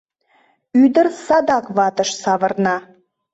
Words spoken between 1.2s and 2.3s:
садак ватыш